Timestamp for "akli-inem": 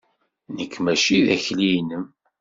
1.35-2.05